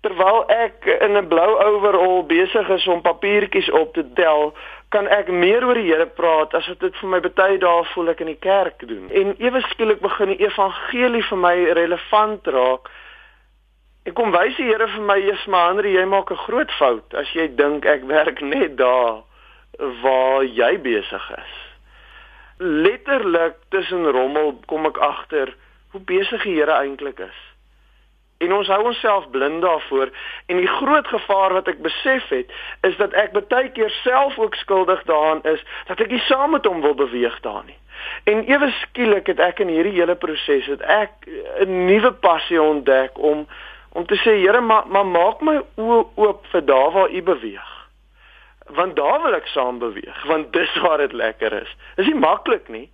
[0.00, 4.54] terwyl ek in 'n blou overall besig is om papiertjies op te tel,
[4.88, 8.12] kan ek meer oor die Here praat as wat dit vir my baie dae voel
[8.12, 9.10] ek in die kerk doen.
[9.10, 12.90] En ewe skielik begin die evangelie vir my relevant raak.
[14.06, 17.14] En kom wys die Here vir my, "Jesus, maar Henry, jy maak 'n groot fout
[17.14, 19.22] as jy dink ek werk net daar
[20.02, 21.52] waar jy besig is."
[22.58, 25.54] Letterlik tussen rommel kom ek agter
[25.90, 27.55] hoe besig die Here eintlik is.
[28.38, 30.10] En ons hou onsself blind daarvoor
[30.46, 32.52] en die groot gevaar wat ek besef het
[32.84, 36.68] is dat ek baie keer self ook skuldig daaraan is dat ek nie saam met
[36.68, 37.78] hom wil beweeg daar nie.
[38.24, 41.10] En ewe skielik het ek in hierdie hele proses het ek
[41.64, 43.46] 'n nuwe passie ontdek om
[43.92, 47.72] om te sê Here maar ma, maak my oë oop vir daar waar u beweeg.
[48.68, 51.76] Want daar wil ek saam beweeg want dis waar dit lekker is.
[51.96, 52.90] Dis nie maklik nie,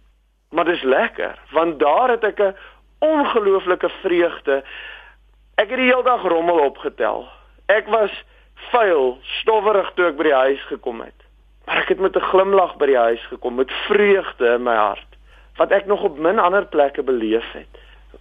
[0.51, 2.55] maar dis lekker want daar het ek 'n
[2.99, 4.63] ongelooflike vreugde
[5.61, 7.27] Ek het die hele dag rommel opgetel.
[7.67, 8.13] Ek was
[8.71, 11.17] vuil, stowwerig toe ek by die huis gekom het.
[11.67, 15.09] Maar ek het met 'n glimlag by die huis gekom met vreugde in my hart
[15.57, 17.69] wat ek nog op min ander plekke beleef het.